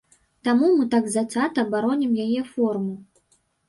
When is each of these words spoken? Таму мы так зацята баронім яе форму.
Таму 0.47 0.69
мы 0.77 0.87
так 0.95 1.05
зацята 1.17 1.69
баронім 1.77 2.19
яе 2.27 2.41
форму. 2.53 3.01